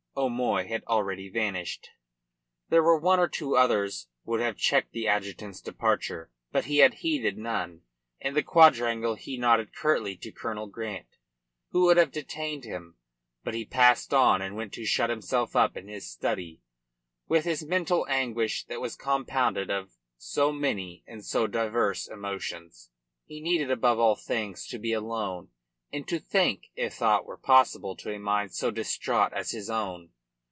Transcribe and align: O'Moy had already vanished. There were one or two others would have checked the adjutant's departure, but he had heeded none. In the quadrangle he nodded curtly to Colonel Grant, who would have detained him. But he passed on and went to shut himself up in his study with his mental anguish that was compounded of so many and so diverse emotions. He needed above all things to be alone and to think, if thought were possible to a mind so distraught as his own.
O'Moy 0.13 0.67
had 0.67 0.83
already 0.89 1.29
vanished. 1.29 1.87
There 2.67 2.83
were 2.83 2.99
one 2.99 3.17
or 3.21 3.29
two 3.29 3.55
others 3.55 4.09
would 4.25 4.41
have 4.41 4.57
checked 4.57 4.91
the 4.91 5.07
adjutant's 5.07 5.61
departure, 5.61 6.29
but 6.51 6.65
he 6.65 6.79
had 6.79 6.95
heeded 6.95 7.37
none. 7.37 7.83
In 8.19 8.33
the 8.33 8.43
quadrangle 8.43 9.15
he 9.15 9.37
nodded 9.37 9.73
curtly 9.73 10.17
to 10.17 10.33
Colonel 10.33 10.67
Grant, 10.67 11.15
who 11.69 11.83
would 11.85 11.95
have 11.95 12.11
detained 12.11 12.65
him. 12.65 12.97
But 13.45 13.53
he 13.53 13.63
passed 13.63 14.13
on 14.13 14.41
and 14.41 14.57
went 14.57 14.73
to 14.73 14.85
shut 14.85 15.09
himself 15.09 15.55
up 15.55 15.77
in 15.77 15.87
his 15.87 16.11
study 16.11 16.61
with 17.29 17.45
his 17.45 17.63
mental 17.63 18.05
anguish 18.09 18.65
that 18.65 18.81
was 18.81 18.97
compounded 18.97 19.69
of 19.71 19.93
so 20.17 20.51
many 20.51 21.05
and 21.07 21.23
so 21.23 21.47
diverse 21.47 22.09
emotions. 22.09 22.89
He 23.25 23.39
needed 23.39 23.71
above 23.71 23.97
all 23.97 24.17
things 24.17 24.67
to 24.67 24.77
be 24.77 24.91
alone 24.91 25.51
and 25.93 26.07
to 26.07 26.17
think, 26.19 26.69
if 26.73 26.93
thought 26.93 27.25
were 27.25 27.35
possible 27.35 27.97
to 27.97 28.09
a 28.09 28.17
mind 28.17 28.53
so 28.53 28.71
distraught 28.71 29.33
as 29.33 29.51
his 29.51 29.69
own. 29.69 30.09